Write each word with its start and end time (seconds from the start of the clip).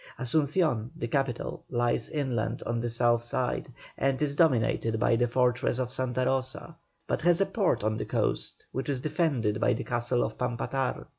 Asuncion, 0.19 0.89
the 0.95 1.07
capital, 1.07 1.63
lies 1.69 2.09
inland 2.09 2.63
on 2.65 2.79
the 2.79 2.89
south 2.89 3.23
side, 3.23 3.71
and 3.99 4.19
is 4.19 4.35
dominated 4.35 4.99
by 4.99 5.15
the 5.15 5.27
fortress 5.27 5.77
of 5.77 5.91
Santa 5.91 6.25
Rosa, 6.25 6.75
but 7.05 7.21
has 7.21 7.39
a 7.39 7.45
port 7.45 7.83
on 7.83 7.97
the 7.97 8.05
coast, 8.05 8.65
which 8.71 8.89
is 8.89 8.99
defended 8.99 9.59
by 9.61 9.73
the 9.73 9.83
castle 9.83 10.23
of 10.23 10.39
Pampatar. 10.39 11.05